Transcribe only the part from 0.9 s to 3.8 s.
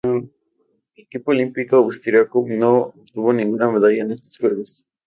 equipo olímpico austríaco no obtuvo ninguna